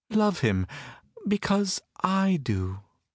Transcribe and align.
"Love 0.09 0.39
him 0.39 0.65
because 1.27 1.79
I 2.03 2.39
do." 2.41 2.79